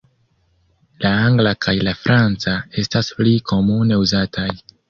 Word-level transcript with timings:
La 1.03 1.11
angla 1.25 1.51
kaj 1.67 1.75
la 1.89 1.95
franca 2.05 2.57
estas 2.85 3.15
pli 3.21 3.37
komune 3.53 4.03
uzataj. 4.07 4.53